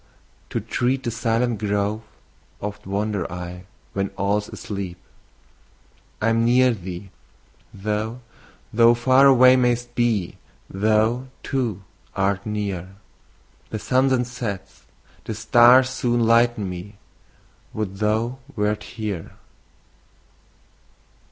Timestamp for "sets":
14.25-14.85